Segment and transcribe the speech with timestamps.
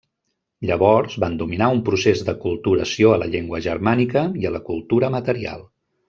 [0.67, 5.63] Llavors, van dominar un procés d'aculturació a la llengua germànica i a la cultura material.